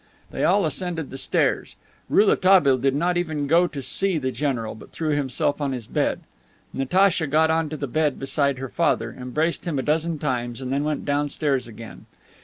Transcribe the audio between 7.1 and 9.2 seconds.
got onto the bed beside her father,